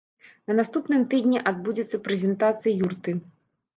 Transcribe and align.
На 0.51 0.55
наступным 0.59 1.03
тыдні 1.11 1.43
адбудзецца 1.53 2.03
прэзентацыя 2.07 2.73
юрты. 2.89 3.11